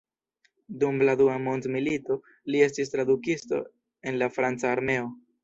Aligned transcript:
Dum 0.83 0.95
la 1.09 1.13
dua 1.19 1.35
mondmilito 1.47 2.17
li 2.55 2.65
estis 2.69 2.91
tradukisto 2.95 3.61
en 4.13 4.19
la 4.25 4.33
franca 4.41 4.75
armeo. 4.81 5.15